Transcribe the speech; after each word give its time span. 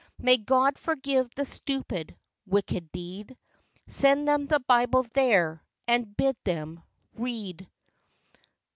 May 0.17 0.37
God 0.37 0.79
forgive 0.79 1.29
the 1.35 1.45
stupid, 1.45 2.15
wicked 2.47 2.91
deed, 2.91 3.37
Send 3.87 4.27
them 4.27 4.47
the 4.47 4.59
Bible 4.59 5.03
there, 5.13 5.63
and 5.87 6.17
bid 6.17 6.35
them 6.43 6.81
read. 7.13 7.69